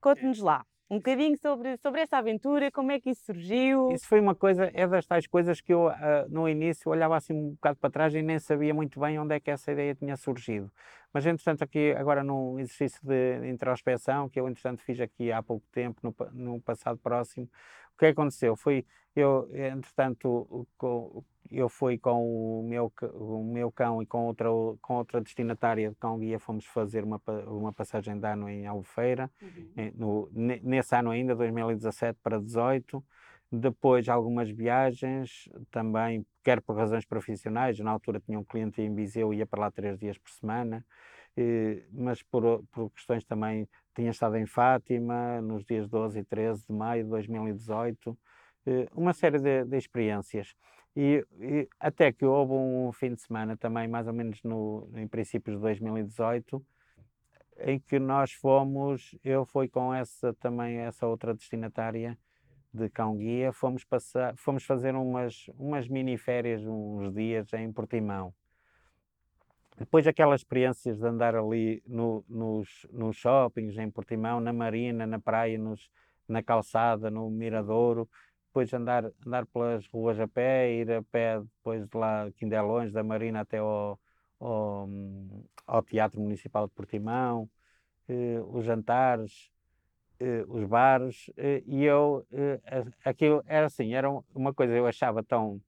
[0.00, 3.90] Conte-nos lá um bocadinho sobre, sobre essa aventura, como é que isso surgiu.
[3.92, 5.92] Isso foi uma coisa, é das tais coisas que eu uh,
[6.28, 9.40] no início olhava assim um bocado para trás e nem sabia muito bem onde é
[9.40, 10.72] que essa ideia tinha surgido.
[11.12, 15.66] Mas entretanto aqui agora num exercício de introspeção que eu entretanto fiz aqui há pouco
[15.72, 17.48] tempo, no, no passado próximo,
[17.94, 24.02] o que aconteceu foi, eu entretanto com, eu fui com o meu, o meu cão
[24.02, 24.48] e com outra,
[24.80, 29.30] com outra destinatária de cão guia, fomos fazer uma, uma passagem de ano em Albufeira,
[29.40, 29.92] uhum.
[29.94, 33.04] no, nesse ano ainda, 2017 para 2018.
[33.50, 39.32] Depois algumas viagens, também, quer por razões profissionais, na altura tinha um cliente em Viseu,
[39.32, 40.84] ia para lá três dias por semana,
[41.90, 46.72] mas por, por questões também, tinha estado em Fátima, nos dias 12 e 13 de
[46.74, 48.18] maio de 2018,
[48.94, 50.54] uma série de, de experiências.
[50.96, 55.06] E, e, até que houve um fim de semana também, mais ou menos no, em
[55.06, 56.64] princípios de 2018,
[57.60, 62.18] em que nós fomos, eu fui com essa também, essa outra destinatária
[62.72, 68.32] de cão guia, fomos, passar, fomos fazer umas, umas mini férias, uns dias em Portimão.
[69.76, 75.20] Depois aquelas experiências de andar ali no, nos, nos shoppings em Portimão, na marina, na
[75.20, 75.88] praia, nos,
[76.26, 78.08] na calçada, no Miradouro,
[78.48, 82.62] depois andar, andar pelas ruas a pé, ir a pé depois de lá, que ainda
[82.62, 84.00] longe, da Marina até ao,
[84.40, 84.88] ao,
[85.66, 87.48] ao Teatro Municipal de Portimão,
[88.08, 89.50] eh, os jantares,
[90.20, 92.60] eh, os bares, eh, e eu, eh,
[93.04, 95.60] aquilo era assim, era uma coisa eu achava tão,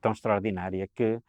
[0.00, 1.20] tão extraordinária que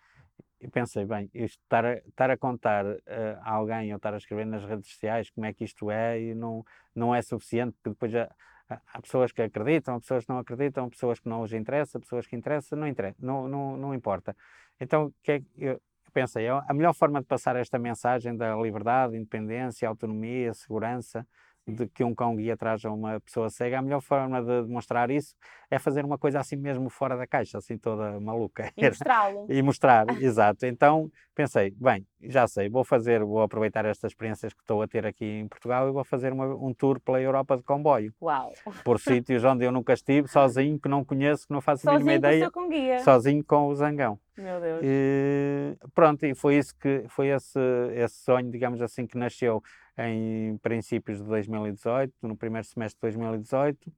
[0.59, 2.99] eu pensei, bem, estar, a, estar a contar uh,
[3.41, 6.35] a alguém ou estar a escrever nas redes sociais como é que isto é e
[6.35, 8.29] não, não é suficiente, porque depois a,
[8.69, 12.27] há pessoas que acreditam, há pessoas que não acreditam, pessoas que não os interessa, pessoas
[12.27, 14.35] que interessam, não interessa, não, não, não importa.
[14.79, 15.81] Então, que é, eu
[16.13, 21.25] pensei, a melhor forma de passar esta mensagem da liberdade, independência, autonomia, segurança,
[21.69, 25.09] de que um cão guia atrás a uma pessoa cega, a melhor forma de demonstrar
[25.09, 25.35] isso
[25.71, 28.71] é fazer uma coisa assim mesmo fora da caixa, assim toda maluca.
[28.75, 29.45] E mostrá-lo.
[29.49, 30.65] e mostrar, exato.
[30.65, 35.05] Então pensei, bem, já sei, vou fazer, vou aproveitar estas experiências que estou a ter
[35.05, 38.13] aqui em Portugal e vou fazer uma, um tour pela Europa de comboio.
[38.21, 38.51] Uau!
[38.83, 42.13] Por sítios onde eu nunca estive, sozinho, que não conheço, que não faço a mínima
[42.13, 42.51] ideia.
[42.51, 42.99] Com guia.
[42.99, 44.19] Sozinho com o zangão.
[44.37, 44.81] Meu Deus.
[44.83, 47.59] E, pronto, e foi isso que foi esse,
[47.93, 49.61] esse sonho, digamos assim, que nasceu
[50.07, 53.91] em princípios de 2018, no primeiro semestre de 2018.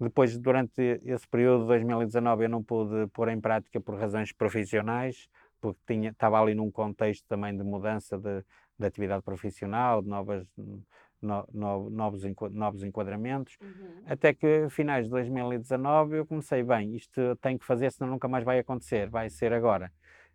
[0.00, 5.28] Depois, durante esse período de 2019, eu não pude pôr em prática por razões profissionais,
[5.60, 8.42] porque tinha, estava ali num contexto também de mudança de,
[8.78, 14.02] de atividade profissional, de novas, no, no, novos, novos enquadramentos, uhum.
[14.06, 18.44] até que finais de 2019 eu comecei, bem, isto tem que fazer, senão nunca mais
[18.44, 19.92] vai acontecer, vai ser agora.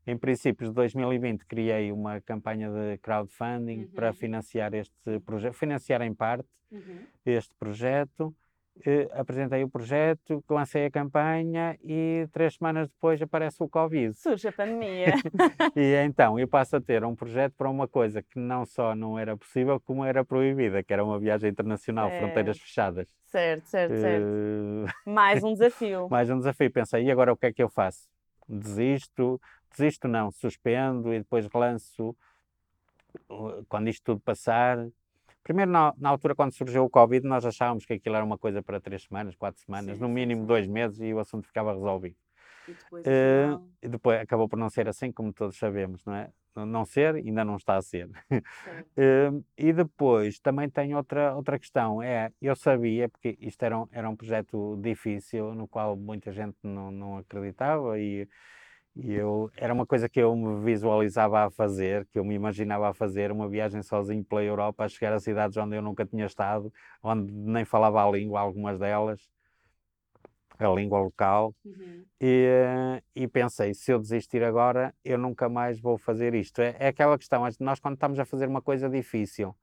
[0.09, 3.91] Em princípios de 2020 criei uma campanha de crowdfunding uhum.
[3.93, 7.05] para financiar este projeto, financiar em parte uhum.
[7.23, 8.35] este projeto.
[8.83, 14.15] Eh, apresentei o projeto, lancei a campanha e três semanas depois aparece o Covid.
[14.15, 15.13] Surge a pandemia.
[15.75, 19.19] e então eu passo a ter um projeto para uma coisa que não só não
[19.19, 22.17] era possível, como era proibida, que era uma viagem internacional, é.
[22.17, 23.07] fronteiras fechadas.
[23.27, 24.25] Certo, certo, certo.
[24.25, 24.87] Uh...
[25.05, 26.09] Mais um desafio.
[26.09, 26.71] Mais um desafio.
[26.71, 28.09] Pensei, e agora o que é que eu faço?
[28.47, 32.15] Desisto, desisto não, suspendo e depois relanço
[33.67, 34.87] quando isto tudo passar.
[35.43, 38.61] Primeiro, na, na, altura, quando surgiu o Covid, nós achávamos que aquilo era uma coisa
[38.61, 41.73] para três semanas, quatro semanas, sim, no mínimo sim, dois meses e o assunto ficava
[41.73, 42.15] resolvido.
[42.67, 46.29] E depois, uh, e depois acabou por não ser assim, como todos sabemos, não é?
[46.55, 48.07] Não ser, ainda não está a ser.
[48.07, 53.87] uh, e depois também tem outra, outra questão, é, eu sabia, porque isto era um,
[53.91, 58.27] era um projeto difícil, no qual muita gente não, não acreditava e
[58.95, 62.89] e eu, era uma coisa que eu me visualizava a fazer, que eu me imaginava
[62.89, 66.25] a fazer, uma viagem sozinho pela Europa, a chegar a cidades onde eu nunca tinha
[66.25, 69.29] estado, onde nem falava a língua, algumas delas,
[70.57, 71.55] a língua local.
[71.63, 72.03] Uhum.
[72.19, 76.61] E, e, pensei, se eu desistir agora, eu nunca mais vou fazer isto.
[76.61, 79.55] É, é aquela questão, nós quando estamos a fazer uma coisa difícil,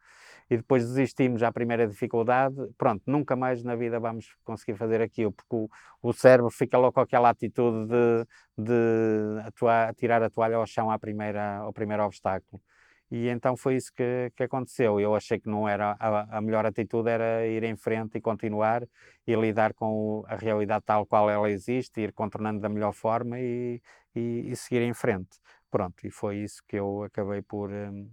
[0.48, 5.32] e depois desistimos à primeira dificuldade, pronto, nunca mais na vida vamos conseguir fazer aquilo,
[5.32, 5.68] porque o,
[6.02, 10.90] o cérebro fica logo com aquela atitude de, de atuar, tirar a toalha ao chão
[10.90, 12.62] à primeira, ao primeiro obstáculo.
[13.11, 14.98] E então foi isso que, que aconteceu.
[14.98, 18.82] Eu achei que não era a, a, melhor atitude era ir em frente e continuar
[19.26, 23.80] e lidar com a realidade tal qual ela existe, ir contornando da melhor forma e,
[24.14, 25.38] e, e seguir em frente.
[25.70, 27.70] Pronto, e foi isso que eu acabei por.
[27.70, 28.11] Um,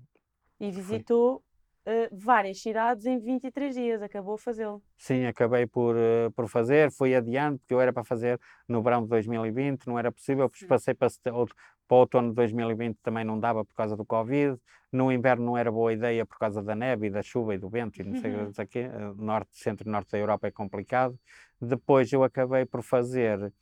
[0.59, 1.43] e visitou
[1.85, 4.81] uh, várias cidades em 23 dias, acabou a fazê-lo.
[4.97, 9.03] Sim, acabei por, uh, por fazer, fui adiante, porque eu era para fazer no verão
[9.03, 13.39] de 2020, não era possível, depois passei para, para o outono de 2020 também não
[13.39, 14.57] dava por causa do Covid,
[14.91, 17.69] no inverno não era boa ideia por causa da neve e da chuva e do
[17.69, 18.33] vento e não sei
[18.65, 21.17] o que, uh, norte, centro e norte da Europa é complicado.
[21.59, 23.53] Depois eu acabei por fazer,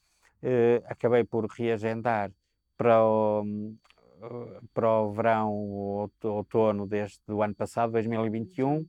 [0.87, 2.31] acabei por reagendar
[2.75, 3.45] para o,
[4.73, 5.51] para o verão,
[6.23, 8.85] outono deste do ano passado, 2021,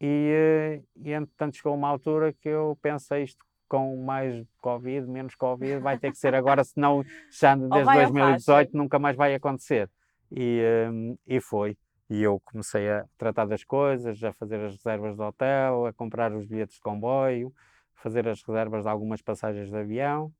[0.00, 5.78] e, e entretanto chegou uma altura que eu pensei isto com mais Covid, menos Covid,
[5.78, 9.88] vai ter que ser agora, senão já desde 2018 nunca mais vai acontecer.
[10.30, 11.76] E, um, e foi.
[12.10, 16.32] E eu comecei a tratar das coisas, a fazer as reservas de hotel, a comprar
[16.32, 17.52] os bilhetes de comboio,
[17.94, 20.32] fazer as reservas de algumas passagens de avião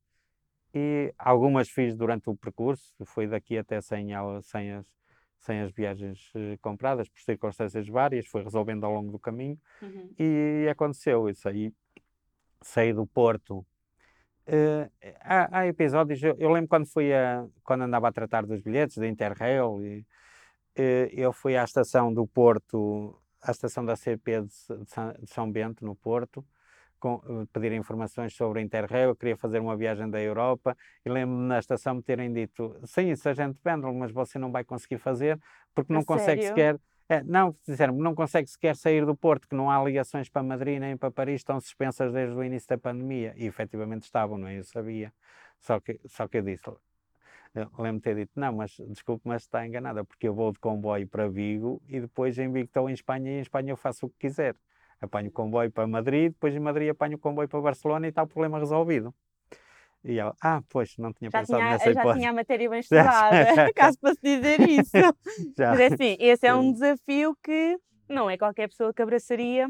[0.73, 4.07] e algumas fiz durante o percurso, foi daqui até sem,
[4.41, 4.85] sem, as,
[5.37, 10.09] sem as viagens uh, compradas, por circunstâncias várias, foi resolvendo ao longo do caminho uhum.
[10.17, 11.71] e aconteceu isso aí.
[12.61, 13.65] Saí do Porto.
[14.47, 14.89] Uh,
[15.21, 18.97] há, há, episódios, eu, eu, lembro quando fui a, quando andava a tratar dos bilhetes
[18.97, 24.47] da Interrail, e, uh, eu fui à estação do Porto, à estação da CP de,
[25.19, 26.43] de São Bento, no Porto,
[27.03, 30.73] com, eh, pedir informações sobre a Interrail, eu queria fazer uma viagem da Europa
[31.05, 34.49] e lembro-me na estação me terem dito, sim, isso a gente vende, mas você não
[34.49, 35.37] vai conseguir fazer
[35.75, 36.55] porque não a consegue sério?
[36.55, 36.79] sequer...
[37.09, 40.79] É, não, disseram não consegue sequer sair do Porto, que não há ligações para Madrid
[40.79, 43.33] nem para Paris, estão suspensas desde o início da pandemia.
[43.35, 44.57] E efetivamente estavam, não é?
[44.57, 45.13] Eu sabia.
[45.59, 46.63] Só que, só que eu disse,
[47.53, 51.05] lembro-me de ter dito, não, mas desculpe, mas está enganada, porque eu vou de comboio
[51.05, 54.09] para Vigo e depois em Vigo estou em Espanha e em Espanha eu faço o
[54.09, 54.55] que quiser
[55.03, 58.23] apanho o comboio para Madrid, depois em Madrid apanho o comboio para Barcelona e está
[58.23, 59.13] o problema resolvido.
[60.03, 62.07] E ela, ah, pois, não tinha já pensado tinha, nessa hipótese.
[62.09, 64.91] Já tinha a matéria bem estudada, caso para se dizer isso.
[65.57, 65.69] já.
[65.71, 67.77] Mas é assim, esse é um desafio que
[68.09, 69.67] não é qualquer pessoa que abraçaria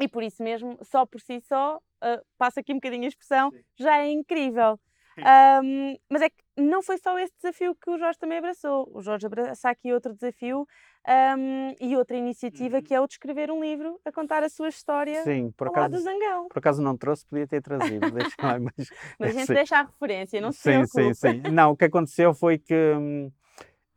[0.00, 3.52] E por isso mesmo, só por si só, uh, passa aqui um bocadinho a expressão,
[3.76, 4.80] já é incrível.
[5.18, 8.90] Um, mas é que não foi só esse desafio que o Jorge também abraçou.
[8.92, 10.66] O Jorge abraça aqui outro desafio
[11.06, 12.82] um, e outra iniciativa uhum.
[12.82, 15.90] que é o de escrever um livro a contar a sua história Sim, por acaso,
[15.90, 16.48] do Zangão.
[16.48, 18.10] Por acaso não trouxe, podia ter trazido.
[18.12, 18.74] deixa lá, mas,
[19.18, 19.54] mas a gente sim.
[19.54, 21.40] deixa a referência, não se Sim, sim, sim.
[21.52, 23.30] Não, o que aconteceu foi que hum,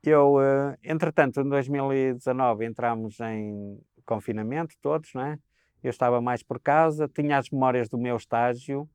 [0.03, 5.37] eu, uh, entretanto, em 2019 entramos em confinamento todos, não é?
[5.83, 8.87] Eu estava mais por casa, tinha as memórias do meu estágio,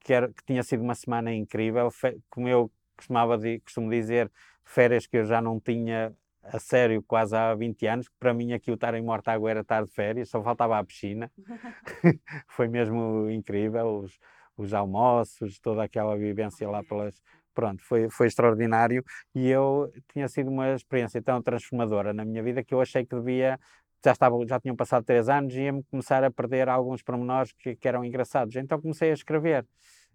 [0.00, 1.90] que, era, que tinha sido uma semana incrível,
[2.30, 2.70] como eu
[3.00, 4.30] costumava costumo dizer,
[4.64, 8.52] férias que eu já não tinha a sério quase há 20 anos, que para mim
[8.52, 11.30] aqui o estar em Mortágua era estar de férias, só faltava a piscina.
[12.48, 14.18] Foi mesmo incrível, os,
[14.56, 17.20] os almoços, toda aquela vivência lá pelas...
[17.52, 22.62] Pronto, foi, foi extraordinário e eu tinha sido uma experiência tão transformadora na minha vida
[22.62, 23.58] que eu achei que devia
[24.04, 27.74] já, estava, já tinham passado três anos e ia-me começar a perder alguns pormenores que,
[27.74, 28.54] que eram engraçados.
[28.56, 29.66] Então comecei a escrever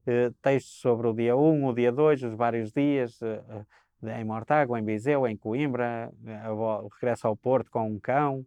[0.07, 3.65] uh, textos sobre o dia 1, o dia 2, os vários dias, uh,
[4.03, 6.11] uh, em Mortágua, em Viseu, em Coimbra,
[6.51, 8.45] o regresso ao Porto com um cão.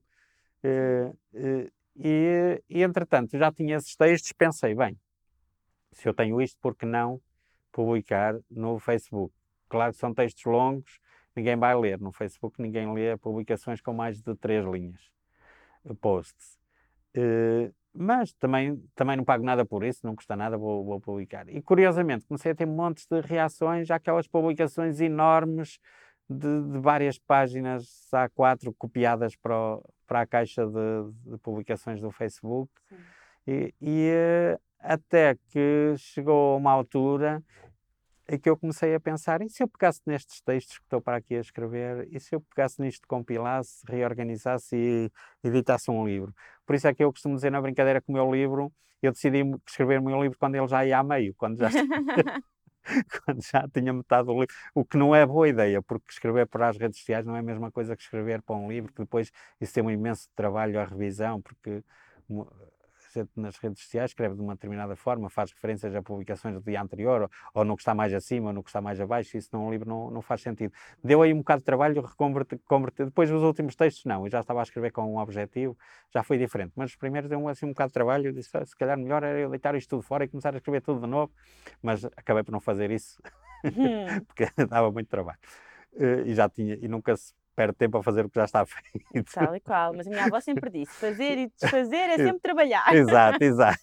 [0.62, 4.96] E, e, entretanto, já tinha esses textos, pensei, bem,
[5.90, 7.20] se eu tenho isto, por que não
[7.72, 9.34] publicar no Facebook?
[9.68, 11.00] Claro que são textos longos,
[11.34, 11.98] ninguém vai ler.
[11.98, 15.10] No Facebook ninguém lê publicações com mais de três linhas
[16.00, 16.56] posts.
[17.94, 21.48] Mas também, também não pago nada por isso, não custa nada, vou, vou publicar.
[21.48, 25.78] E curiosamente comecei a ter montes de reações àquelas publicações enormes
[26.28, 32.10] de, de várias páginas A4 copiadas para, o, para a caixa de, de, publicações do
[32.10, 32.70] Facebook.
[33.46, 37.42] E, e, eh, até que chegou uma altura
[38.28, 41.16] é que eu comecei a pensar, e se eu pegasse nestes textos que estou para
[41.16, 45.10] aqui a escrever, e se eu pegasse nisto, compilasse, reorganizasse e
[45.42, 46.34] editasse um livro?
[46.66, 48.70] Por isso é que eu costumo dizer na brincadeira que o meu livro,
[49.02, 51.70] eu decidi escrever o meu livro quando ele já ia a meio, quando já,
[53.24, 56.68] quando já tinha metade do livro, o que não é boa ideia, porque escrever para
[56.68, 59.30] as redes sociais não é a mesma coisa que escrever para um livro, que depois
[59.58, 61.82] isso tem um imenso trabalho à revisão, porque
[63.36, 67.22] nas redes sociais escreve de uma determinada forma, faz referências a publicações do dia anterior,
[67.22, 69.70] ou, ou no que está mais acima, ou no que está mais abaixo, isso num
[69.70, 70.72] livro não, não faz sentido.
[71.02, 72.02] Deu aí um bocado de trabalho
[73.04, 75.76] depois os últimos textos não, eu já estava a escrever com um objetivo,
[76.12, 78.64] já foi diferente, mas os primeiros deu assim um bocado de trabalho, eu disse, ah,
[78.64, 81.06] se calhar melhor era eu deitar isto tudo fora e começar a escrever tudo de
[81.06, 81.32] novo,
[81.82, 83.20] mas acabei por não fazer isso,
[83.64, 84.20] hum.
[84.26, 85.38] porque dava muito trabalho.
[85.94, 88.64] Uh, e já tinha, e nunca se perde tempo a fazer o que já está
[89.12, 89.32] feito.
[89.34, 92.94] Tal e qual, mas a minha avó sempre disse: fazer e desfazer é sempre trabalhar.
[92.94, 93.80] Exato, exato.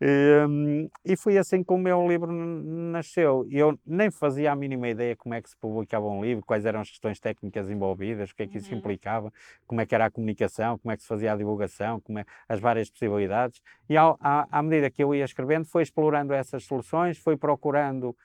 [0.00, 3.46] e, um, e foi assim que o meu livro nasceu.
[3.50, 6.80] Eu nem fazia a mínima ideia como é que se publicava um livro, quais eram
[6.80, 8.78] as questões técnicas envolvidas, o que é que isso uhum.
[8.78, 9.30] implicava,
[9.66, 12.24] como é que era a comunicação, como é que se fazia a divulgação, como é,
[12.48, 13.60] as várias possibilidades.
[13.86, 18.16] E ao, à, à medida que eu ia escrevendo, foi explorando essas soluções, foi procurando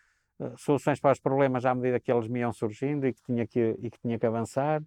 [0.58, 3.76] soluções para os problemas à medida que eles me iam surgindo e que tinha que,
[3.80, 4.82] e que, tinha que avançar.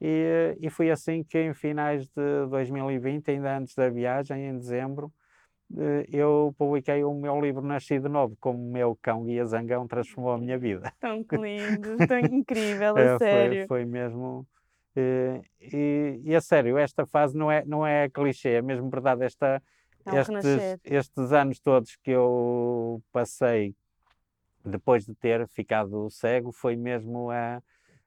[0.00, 5.12] E, e foi assim que em finais de 2020, ainda antes da viagem, em dezembro,
[5.76, 10.32] eh, eu publiquei o meu livro Nascido Novo, como o meu cão guia zangão transformou
[10.32, 10.92] a minha vida.
[11.00, 13.66] Tão lindo, tão incrível, a é, sério.
[13.68, 14.46] Foi, foi mesmo...
[14.96, 18.90] E, eh, e, e, a sério, esta fase não é, não é clichê, é mesmo
[18.90, 19.22] verdade.
[19.22, 19.62] Esta,
[20.04, 23.74] é um estes, estes anos todos que eu passei
[24.64, 27.62] depois de ter ficado cego, foi mesmo a,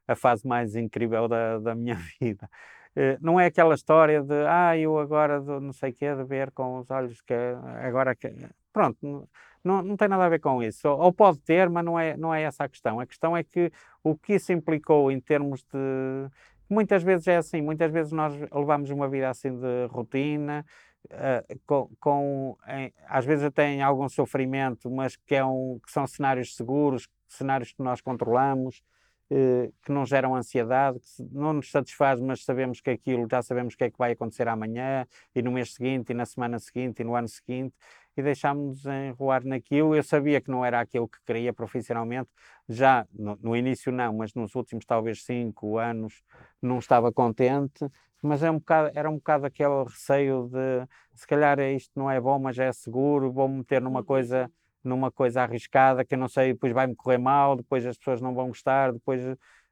[0.07, 2.49] a fase mais incrível da, da minha vida.
[2.95, 6.51] Uh, não é aquela história de, ah, eu agora não sei o quê, de ver
[6.51, 7.33] com os olhos que
[7.81, 8.31] agora que.
[8.71, 9.27] Pronto,
[9.63, 10.87] não, não tem nada a ver com isso.
[10.87, 12.99] Ou, ou, pode ter, mas não é, não é essa a questão.
[12.99, 13.71] A questão é que
[14.03, 16.29] o que isso implicou em termos de.
[16.69, 20.65] Muitas vezes é assim, muitas vezes nós levamos uma vida assim de rotina,
[21.05, 25.91] Uh, com, com em, às vezes até em algum sofrimento, mas que, é um, que
[25.91, 28.81] são cenários seguros, cenários que nós controlamos,
[29.29, 33.73] uh, que não geram ansiedade, que não nos satisfaz, mas sabemos que aquilo, já sabemos
[33.73, 37.01] o que é que vai acontecer amanhã, e no mês seguinte, e na semana seguinte,
[37.01, 37.75] e no ano seguinte,
[38.15, 39.95] e deixámos-nos enrolar naquilo.
[39.95, 42.29] Eu sabia que não era aquilo que queria profissionalmente,
[42.69, 46.23] já no, no início não, mas nos últimos talvez cinco anos
[46.61, 47.85] não estava contente,
[48.23, 52.19] mas é um bocado, era um bocado aquele receio de se calhar isto não é
[52.19, 54.05] bom, mas é seguro, vou meter numa uhum.
[54.05, 54.51] coisa
[54.83, 58.33] numa coisa arriscada que eu não sei, depois vai-me correr mal, depois as pessoas não
[58.33, 59.21] vão gostar, depois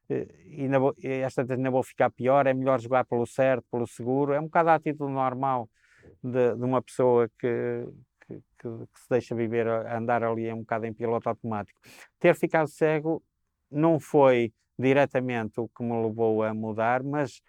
[0.08, 0.26] eh,
[0.58, 4.40] ainda vou, esta ainda vou ficar pior, é melhor jogar pelo certo, pelo seguro, é
[4.40, 5.68] um bocado a atitude normal
[6.22, 7.86] de, de uma pessoa que,
[8.26, 8.68] que, que,
[9.00, 11.78] se deixa viver, andar ali um bocado em piloto automático.
[12.18, 13.22] Ter ficado cego
[13.70, 17.40] não foi diretamente o que me levou a mudar, mas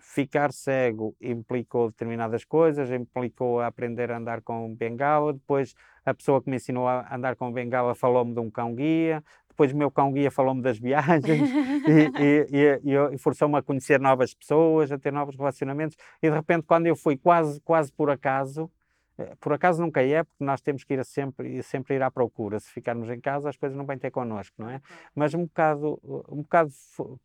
[0.00, 5.74] ficar cego implicou determinadas coisas, implicou aprender a andar com bengala, depois
[6.04, 9.76] a pessoa que me ensinou a andar com bengala falou-me de um cão-guia, depois o
[9.76, 11.50] meu cão-guia falou-me das viagens
[11.86, 16.34] e, e, e, e forçou-me a conhecer novas pessoas, a ter novos relacionamentos, e de
[16.34, 18.70] repente quando eu fui quase, quase por acaso,
[19.40, 22.58] por acaso nunca é, porque nós temos que ir sempre, sempre ir à procura.
[22.60, 24.80] Se ficarmos em casa, as coisas não vêm ter connosco, não é?
[25.14, 26.70] Mas um bocado, um bocado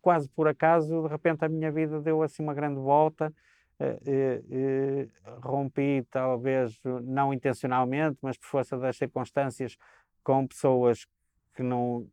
[0.02, 3.34] quase por acaso, de repente a minha vida deu assim uma grande volta.
[3.78, 5.08] Eh, eh,
[5.42, 9.78] rompi, talvez não intencionalmente, mas por força das circunstâncias,
[10.24, 11.06] com pessoas
[11.54, 12.08] que não.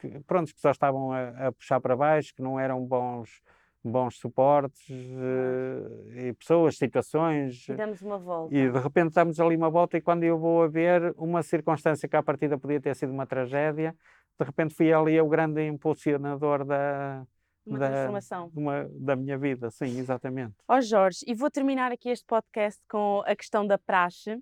[0.00, 3.42] Que, pronto, que só estavam a, a puxar para baixo, que não eram bons
[3.86, 7.68] bons suportes uh, e pessoas, situações.
[7.68, 8.54] E damos uma volta.
[8.54, 12.08] E de repente damos ali uma volta e quando eu vou a ver uma circunstância
[12.08, 13.94] que à partida podia ter sido uma tragédia,
[14.38, 17.26] de repente fui ali o grande impulsionador da,
[17.66, 18.52] uma da, transformação.
[18.54, 20.54] Uma, da minha vida, sim, exatamente.
[20.68, 24.40] Ó oh Jorge, e vou terminar aqui este podcast com a questão da praxe, uh,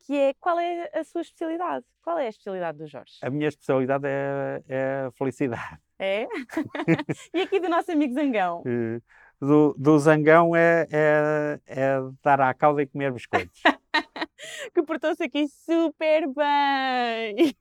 [0.00, 1.84] que é qual é a sua especialidade?
[2.02, 3.14] Qual é a especialidade do Jorge?
[3.22, 5.78] A minha especialidade é, é a felicidade.
[5.98, 6.26] É?
[7.32, 8.62] e aqui do nosso amigo Zangão?
[9.40, 13.60] Do, do Zangão é, é, é dar à cauda e comer biscoitos.
[14.72, 17.52] que portou-se aqui super bem!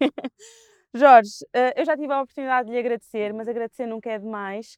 [0.93, 4.77] Jorge, eh, eu já tive a oportunidade de lhe agradecer, mas agradecer nunca é demais.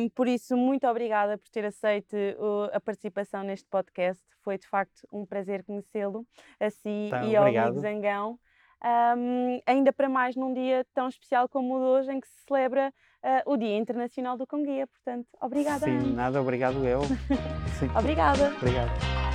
[0.00, 2.16] Um, por isso, muito obrigada por ter aceito
[2.72, 4.22] a participação neste podcast.
[4.42, 6.24] Foi de facto um prazer conhecê-lo,
[6.58, 8.38] a si tá, e ao amigo Zangão.
[8.82, 12.44] Um, ainda para mais num dia tão especial como o de hoje, em que se
[12.46, 12.92] celebra
[13.22, 14.86] uh, o Dia Internacional do Cão Guia.
[14.86, 15.84] Portanto, obrigada.
[15.84, 17.00] Sim, nada, obrigado eu.
[17.98, 18.54] obrigada.
[18.56, 19.29] Obrigado.